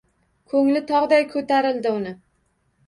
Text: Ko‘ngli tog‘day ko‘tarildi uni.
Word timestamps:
Ko‘ngli 0.53 0.81
tog‘day 0.93 1.29
ko‘tarildi 1.37 1.95
uni. 2.01 2.17